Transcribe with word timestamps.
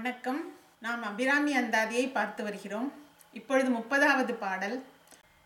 வணக்கம். 0.00 0.52
நாம் 0.80 1.02
அபிராமி 1.02 1.56
அந்தாதியை 1.56 2.12
பார்த்து 2.12 2.42
வருகிறோம். 2.42 2.92
இப்பொழுது 3.32 3.70
முப்பதாவது 3.70 4.32
பாடல். 4.32 4.84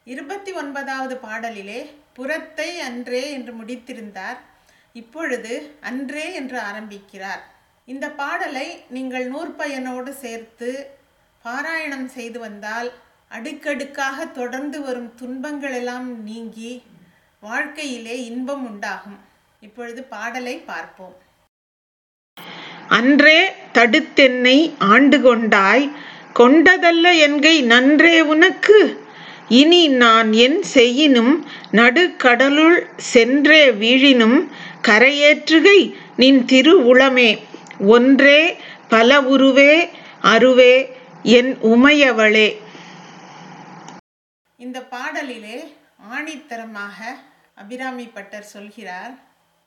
இருபத்தி 0.04 0.53
ஒன்பதாவது 0.53 1.15
பாடலிலே 1.23 1.91
புறத்தை 2.12 2.80
அன்றே 2.80 3.32
என்று 3.32 3.53
முடித்திருந்தார். 3.53 4.38
இப்பொழுது 4.93 5.77
அன்றே 5.80 6.32
என்று 6.32 6.61
ஆரம்பிக்கிறார். 6.61 7.43
இந்த 7.85 8.11
பாடலை 8.11 8.85
நீங்கள் 8.88 9.27
நூற்பயனோடு 9.32 10.11
சேர்த்து 10.11 10.71
பாராயணம் 11.44 12.06
செய்து 12.06 12.38
வந்தால் 12.38 12.92
அடுக்கடுக்காக 13.28 14.26
தொடர்ந்து 14.26 14.80
வரும் 14.82 15.12
துன்பங்களெல்லாம் 15.22 16.09
நீங்கி 16.30 16.82
வாழ்க்கையிலே 17.41 18.24
இன்பம் 18.24 18.66
உண்டாகும். 18.70 19.18
இப்பொழுது 19.60 20.02
பாடலை 20.02 20.59
பார்ப்போம். 20.73 21.23
அன்றே 22.88 23.52
தடுத்தென்னை 23.73 24.74
ஆண்டு 24.78 25.20
கொண்டாய் 25.20 25.91
கொண்டதல்ல 26.34 27.12
என்கை 27.26 27.62
நன்றே 27.62 28.20
உனக்கு. 28.20 29.02
இனி 29.48 29.88
நான் 29.88 30.32
என் 30.32 30.62
செய்யினும் 30.62 31.46
நடுக்கடலுள் 31.73 32.86
சென்றே 32.96 33.70
வீழினும் 33.70 34.50
கரையேற்றுகை 34.88 35.95
நின் 36.16 36.45
திரு 36.45 36.95
உளமே 36.95 37.38
ஒன்றே 37.78 38.56
பல 38.88 39.20
உருவே 39.20 39.90
அருவே 40.20 40.96
என் 41.23 41.56
உமையவளே. 41.62 42.48
இந்த 44.59 44.80
பாடலிலே 44.80 45.59
ஆணித்தரமாக 46.12 46.98
அபிராமி 47.54 48.06
பட்டர் 48.06 48.45
சொல்கிறார் 48.45 49.14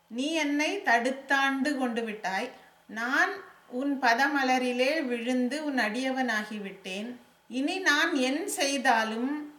நீ 0.08 0.34
என்னை 0.34 0.82
தடுத்தாண்டு 0.86 1.78
கொண்டு 1.78 2.04
விட்டாய் 2.04 2.52
நான் 2.88 3.30
உன் 3.68 4.00
பதமலரிலே 4.02 5.06
விழுந்து 5.06 5.66
உன் 5.66 5.78
அடியவனாகிவிட்டேன். 5.78 7.16
இனி 7.48 7.80
நான் 7.80 8.16
என் 8.16 8.48
செய்தாலும் 8.48 9.54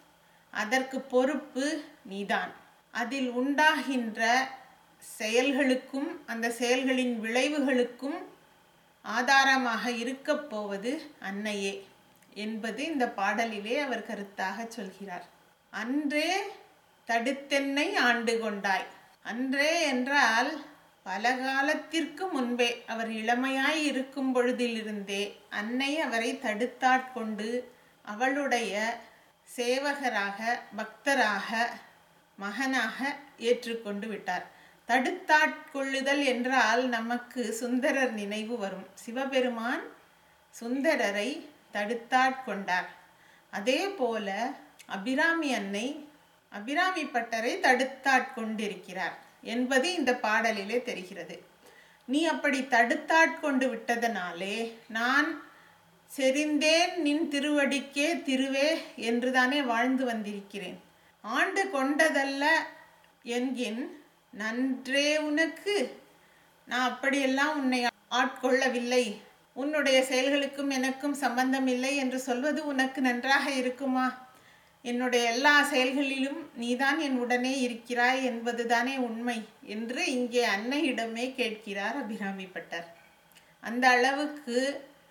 அதற்கு 0.51 1.01
பொறுப்பு 1.01 1.85
நீதான். 2.05 2.53
அதில் 2.91 3.31
உண்டாகின்ற 3.31 4.49
செயல்களுக்கும் 5.19 6.09
அந்த 6.27 6.51
செயல்களின் 6.51 7.21
விளைவுகளுக்கும் 7.23 8.19
ஆதாரமாக 9.03 9.91
இருக்கப் 9.91 10.51
போவது 10.51 11.11
அன்னையே 11.21 11.87
என்பது 12.35 12.85
இந்த 12.85 13.13
பாடலிலே 13.17 13.77
அவர் 13.79 14.07
கருத்தாக 14.07 14.67
சொல்கிறார். 14.69 15.27
அன்றே 15.71 16.41
தடுத்தென்னை 17.07 17.95
ஆண்டு 17.95 18.39
கொண்டாய். 18.39 18.87
அன்றே 19.23 19.87
என்றால் 19.87 20.63
பல 21.03 21.33
காலத்திற்கு 21.35 22.27
முன்பே 22.27 22.85
அவர் 22.87 23.11
இளமையாய் 23.11 23.83
இருக்கும் 23.91 24.31
பொழுதிலிருந்தே 24.35 25.23
அன்னை 25.51 26.01
அவரை 26.01 26.31
தடுத்தாட்கொண்டு 26.43 27.65
அவளுடைய 28.03 29.01
சேவகராக 29.57 30.61
பக்தராக 30.77 31.67
மகனாக 32.37 33.17
ஏற்றுக்கொண்டு 33.39 34.07
விட்டார். 34.09 34.45
தடுத்தாட்கொள்ளுதல் 34.89 36.25
என்றால் 36.25 36.83
நமக்கு 36.89 37.53
சுந்தரர் 37.53 38.13
நினைவு 38.13 38.59
வரும். 38.59 38.87
சிவபெருமான் 38.95 39.85
சுந்தரரை 40.61 41.49
தடுத்தாட்கொண்டார். 41.73 42.89
அதே 43.51 43.81
போல 43.89 44.29
அபிராமி 44.87 45.55
அன்னை 45.55 45.87
அபிராமி 46.49 47.05
பட்டரை 47.05 47.53
தடுத்தாட்கொண்டிருக்கிறார். 47.67 49.17
என்பது 49.43 49.95
இந்த 49.95 50.13
பாடலிலே 50.13 50.83
தெரிகிறது. 50.83 51.43
நீ 52.07 52.25
அப்படி 52.25 52.61
தடுத்தாட்கொண்டு 52.61 53.69
விட்டதனாலே 53.69 54.73
நான் 54.89 55.43
செறிந்தேன் 56.17 56.97
நின் 56.97 57.29
திருவடிக்கே 57.29 58.23
திருவே 58.23 58.79
என்றுதானே 58.97 59.63
வாழ்ந்து 59.63 60.05
வந்திருக்கிறேன். 60.05 60.81
ஆண்டு 61.21 61.71
கொண்டதல்ல 61.71 62.47
என்கின் 63.23 63.87
நன்றே 64.31 65.19
உனக்கு. 65.19 66.01
நான் 66.67 66.91
அப்படியெல்லாம் 66.91 67.59
உன்னை 67.59 67.87
ஆட்கொள்ளவில்லை. 68.11 69.17
உன்னுடைய 69.53 70.05
செயல்களுக்கும் 70.09 70.71
எனக்கும் 70.71 71.15
சம்பந்தம் 71.15 71.67
இல்லை 71.67 71.97
என்று 71.97 72.19
சொல்வது 72.19 72.67
உனக்கு 72.67 73.01
நன்றாக 73.01 73.51
இருக்குமா? 73.51 74.28
என்னுடைய 74.85 75.23
எல்லா 75.33 75.55
செயல்களிலும் 75.71 76.41
நீதான் 76.55 76.99
என் 76.99 77.19
உடனே 77.19 77.55
இருக்கிறாய் 77.61 78.21
என்பதுதானே 78.25 78.95
உண்மை 78.97 79.39
என்று 79.75 80.03
இங்கே 80.17 80.43
அன்னையிடமே 80.47 81.27
கேட்கிறார் 81.35 81.97
அபிராமி 82.03 82.47
பட்டர். 82.47 82.87
அந்த 83.63 83.85
அளவுக்கு 83.89 84.59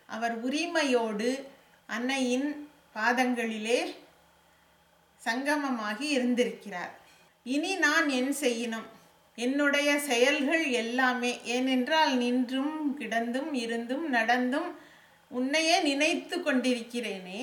அவர் 0.09 0.35
உரிமையோடு 0.41 1.29
அன்னையின் 1.89 2.49
பாதங்களிலே 2.95 3.79
சங்கமமாகி 5.21 6.07
இருந்திருக்கிறார். 6.17 6.93
இனி 7.45 7.73
நான் 7.75 8.07
என் 8.09 8.33
செய்யணும் 8.41 8.87
என்னுடைய 9.37 9.89
செயல்கள் 9.99 10.63
எல்லாமே 10.81 11.31
ஏனென்றால் 11.55 12.13
நின்றும் 12.17 12.75
கிடந்தும் 12.99 13.51
இருந்தும் 13.53 14.05
நடந்தும் 14.09 14.69
உன்னையே 15.31 15.77
நினைத்து 15.81 16.35
கொண்டிருக்கிறேனே 16.39 17.41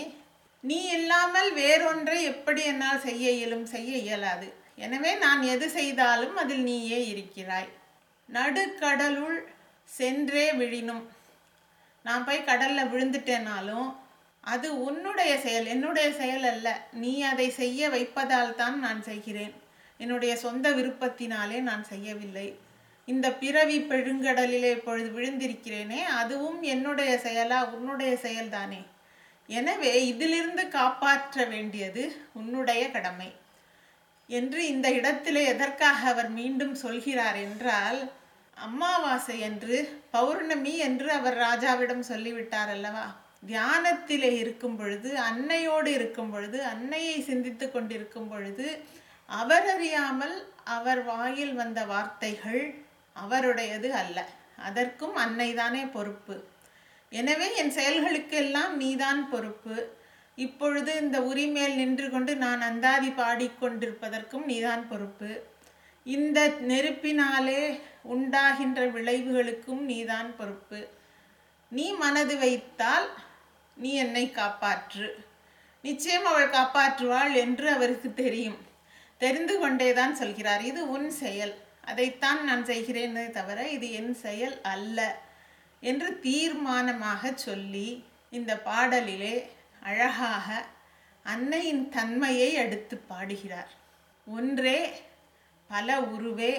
நீ 0.69 0.79
இல்லாமல் 0.85 1.51
வேறொன்றை 1.53 2.23
எப்படி 2.23 2.63
என்னால் 2.65 3.01
செய்ய 3.01 3.31
இயலும்? 3.31 3.67
செய்ய 3.67 3.97
இயலாது. 3.97 4.53
எனவே 4.77 5.15
நான் 5.15 5.43
எது 5.43 5.71
செய்தாலும் 5.71 6.37
அதில் 6.37 6.63
நீயே 6.63 7.01
இருக்கிறாய். 7.07 7.69
நடுக்கடலுள் 8.33 9.39
சென்றே 9.85 10.53
விழினும். 10.53 11.03
நான் 12.03 12.25
போய் 12.25 12.45
கடலில் 12.45 12.91
விழுந்துட்டேனாலும் 12.93 13.95
அது 14.41 14.85
உன்னுடைய 14.85 15.41
செயல். 15.41 15.67
என்னுடைய 15.67 16.13
செயல் 16.13 16.43
அல்ல. 16.43 16.87
நீ 16.93 17.23
அதை 17.23 17.51
செய்ய 17.51 17.91
வைப்பதால் 17.91 18.55
தான் 18.55 18.79
நான் 18.79 19.03
செய்கிறேன். 19.03 19.55
என்னுடைய 19.99 20.37
சொந்த 20.37 20.71
விருப்பத்தினாலே 20.71 21.61
நான் 21.61 21.85
செய்யவில்லை. 21.85 22.59
இந்த 23.07 23.33
பிறவி 23.33 23.79
பெருங்கடலிலே 23.81 24.71
இப்பொழுது 24.71 25.11
விழுந்திருக்கிறேனே 25.11 26.03
அதுவும் 26.03 26.63
என்னுடைய 26.63 27.21
செயலா? 27.23 27.71
உன்னுடைய 27.71 28.19
செயல்தானே. 28.23 28.83
எனவே 29.47 30.07
இதிலிருந்து 30.07 30.69
காப்பாற்ற 30.69 31.45
வேண்டியது 31.45 32.17
உன்னுடைய 32.33 32.91
கடமை. 32.91 33.35
என்று 34.27 34.67
இந்த 34.67 34.93
இடத்திலே 34.93 35.45
எதற்காக 35.45 36.09
அவர் 36.09 36.31
மீண்டும் 36.31 36.75
சொல்கிறார் 36.75 37.37
என்றால் 37.37 38.13
அமாவாசை 38.57 39.41
என்று 39.41 40.01
பௌர்ணமி 40.11 40.77
என்று 40.77 41.11
அவர் 41.11 41.37
ராஜாவிடம் 41.37 42.01
சொல்லிவிட்டார் 42.01 42.69
அல்லவா? 42.69 43.15
தியானத்திலே 43.47 44.31
இருக்கும் 44.37 44.77
பொழுது 44.77 45.19
அன்னையோடு 45.19 45.87
இருக்கும் 45.87 46.31
பொழுது 46.31 46.65
அன்னையை 46.65 47.23
சிந்தித்து 47.23 47.71
கொண்டிருக்கும் 47.71 48.29
பொழுது 48.29 48.85
அவர் 49.27 49.67
அறியாமல் 49.67 50.49
அவர் 50.65 51.05
வாயில் 51.05 51.55
வந்த 51.55 51.85
வார்த்தைகள் 51.85 52.75
அவருடையது 53.13 53.93
அல்ல. 53.93 54.29
அதற்கும் 54.57 55.17
அன்னைதானே 55.17 55.91
பொறுப்பு. 55.93 56.37
எனவே 57.21 57.49
என் 57.61 57.75
செயல்களுக்கெல்லாம் 57.79 58.73
நீதான் 58.83 59.23
பொறுப்பு. 59.33 59.77
இப்பொழுது 60.45 60.93
இந்த 61.03 61.17
உரிமேல் 61.31 61.75
நின்று 61.81 62.07
கொண்டு 62.11 62.33
நான் 62.45 62.63
அந்தாதி 62.69 63.11
பாடிக்கொண்டிருப்பதற்கும் 63.21 64.47
நீதான் 64.53 64.85
பொறுப்பு. 64.89 65.31
இந்த 66.17 66.39
நெருப்பினாலே 66.71 67.63
உண்டாகின்ற 68.15 68.81
விளைவுகளுக்கும் 68.97 69.83
நீதான் 69.91 70.31
பொறுப்பு. 70.39 70.81
நீ 71.77 71.87
மனது 72.03 72.35
வைத்தால் 72.45 73.07
நீ 73.83 73.93
என்னை 74.05 74.25
காப்பாற்று. 74.41 75.09
நிச்சயம் 75.85 76.27
அவள் 76.33 76.55
காப்பாற்றுவாள் 76.57 77.33
என்று 77.45 77.67
அவருக்கு 77.77 78.11
தெரியும். 78.23 78.61
தெரிந்து 79.23 79.55
கொண்டேதான் 79.59 80.15
சொல்கிறார். 80.21 80.63
இது 80.71 80.81
உன் 80.97 81.09
செயல். 81.23 81.55
அதைத்தான் 81.91 82.41
நான் 82.49 82.65
செய்கிறேனே 82.71 83.25
தவிர 83.39 83.59
இது 83.77 83.87
என் 84.01 84.13
செயல் 84.25 84.57
அல்ல. 84.75 84.99
என்று 85.91 86.09
தீர்மானமாக 86.27 87.33
சொல்லி 87.47 87.89
இந்த 88.37 88.53
பாடலிலே 88.69 89.35
அழகாக 89.89 90.49
அன்னையின் 91.33 91.85
தன்மையை 91.97 92.51
அடுத்து 92.63 92.97
பாடுகிறார். 93.11 93.73
ஒன்றே 94.27 94.79
பல 95.71 95.89
உருவே 96.15 96.53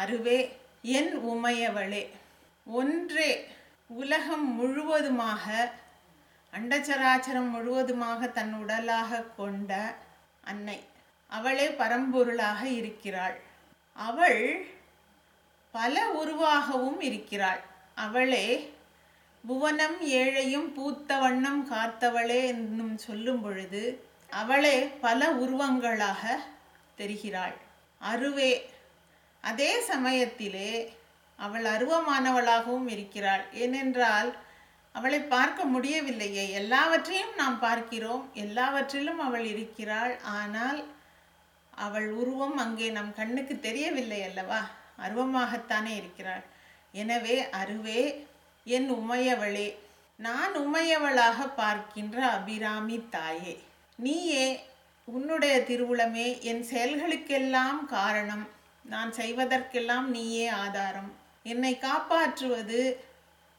அருவே 0.00 0.38
என் 0.98 1.12
உமையவளே 1.32 2.04
ஒன்றே 2.78 3.30
உலகம் 4.00 4.48
முழுவதுமாக 4.58 5.44
அண்டச்சராச்சரம் 6.52 7.50
முழுவதுமாக 7.54 8.28
தன் 8.38 8.52
உடலாக 8.62 9.20
கொண்ட 9.36 9.72
அன்னை 10.50 10.78
அவளே 11.32 11.66
பரம்பொருளாக 11.80 12.62
இருக்கிறாள். 12.80 13.36
அவள் 14.06 14.42
பல 15.74 15.94
உருவாகவும் 16.20 17.00
இருக்கிறாள். 17.08 17.62
அவளே 18.04 18.46
புவனம் 19.44 19.98
ஏழையும் 20.20 20.68
பூத்த 20.76 21.10
வண்ணம் 21.18 21.62
காத்தவளே 21.72 22.40
என்னும் 22.52 22.96
சொல்லும் 22.98 23.42
பொழுது 23.42 23.82
அவளே 24.40 24.76
பல 25.04 25.20
உருவங்களாக 25.42 26.22
தெரிகிறாள். 26.98 27.56
அருவே 28.00 28.52
அதே 29.44 29.70
சமயத்திலே 29.90 30.70
அவள் 31.38 31.66
அருவமானவளாகவும் 31.74 32.88
இருக்கிறாள். 32.88 33.44
ஏனென்றால் 33.62 34.30
அவளை 34.94 35.20
பார்க்க 35.34 35.64
முடியவில்லையே. 35.64 36.44
எல்லாவற்றையும் 36.60 37.34
நாம் 37.36 37.58
பார்க்கிறோம். 37.66 38.24
எல்லாவற்றிலும் 38.44 39.20
அவள் 39.26 39.46
இருக்கிறாள். 39.54 40.14
ஆனால் 40.38 40.80
அவள் 41.86 42.08
உருவம் 42.20 42.56
அங்கே 42.56 42.88
நம் 42.90 43.12
கண்ணுக்கு 43.14 43.54
தெரியவில்லை 43.60 44.20
அல்லவா? 44.28 44.60
அருவமாகத்தானே 45.04 45.92
இருக்கிறாள். 46.00 46.44
எனவே 46.94 47.36
அருவே 47.60 48.02
என் 48.66 48.88
உமையவளே 48.90 49.68
நான் 50.16 50.54
உமையவளாக 50.64 51.38
பார்க்கின்ற 51.54 52.18
அபிராமி 52.36 52.98
தாயே. 53.10 53.54
நீயே 53.98 54.46
உன்னுடைய 55.04 55.54
திருவுளமே 55.68 56.28
என் 56.50 56.64
செயல்களுக்கெல்லாம் 56.70 57.80
காரணம். 57.96 58.46
நான் 58.84 59.12
செய்வதற்கெல்லாம் 59.12 60.08
நீயே 60.16 60.48
ஆதாரம். 60.48 61.10
என்னை 61.42 61.78
காப்பாற்றுவது 61.78 62.80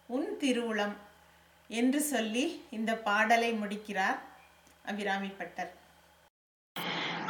உன் 0.05 0.29
திருவுளம் 0.41 0.95
என்று 1.69 1.99
சொல்லி 2.01 2.45
இந்த 2.69 2.91
பாடலை 3.07 3.51
முடிக்கிறார் 3.51 4.19
அபிராமி 4.85 5.31
பட்டர். 5.39 5.71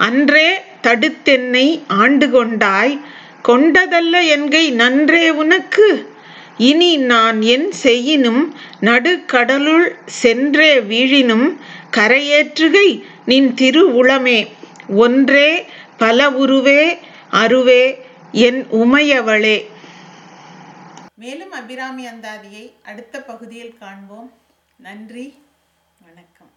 அன்றே 0.08 0.50
தடுத்தென்னை 0.82 1.66
ஆண்டு 1.88 2.30
கொண்டாய் 2.30 2.94
கொண்டதல்ல 3.44 4.38
என்கை 4.38 4.72
நன்றே 4.72 5.30
உனக்கு. 5.30 6.14
இனி 6.58 6.98
நான் 6.98 7.42
என் 7.42 7.72
செய்யினும் 7.72 8.56
நடுக்கடலுள் 8.82 9.96
சென்றே 10.06 10.80
வீழினும் 10.80 11.58
கரையேற்றுகை 11.92 13.04
நின் 13.26 13.54
திருவுளமே. 13.54 14.48
ஒன்றே 14.88 15.66
பல 15.98 16.30
உருவே 16.30 16.98
அருவே 17.32 18.06
என் 18.32 18.66
உமையவளே. 18.72 19.66
மேலும் 21.16 21.52
அபிராமி 21.52 22.06
அந்தாதியை 22.06 22.74
அடுத்த 22.86 23.22
பகுதியில் 23.22 23.78
காண்போம். 23.80 24.32
நன்றி 24.76 25.34
வணக்கம். 26.06 26.52